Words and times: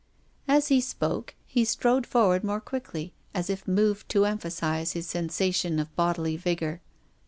As 0.47 0.69
he 0.69 0.81
spoke 0.81 1.35
he 1.45 1.63
strode 1.63 2.07
forward 2.07 2.43
more 2.43 2.59
quickly^ 2.59 3.11
as 3.35 3.51
if 3.51 3.67
moved 3.67 4.09
to 4.09 4.25
emphasise 4.25 4.93
his 4.93 5.05
sensation 5.05 5.77
of 5.77 5.95
bodily 5.95 6.37
vigour. 6.37 6.81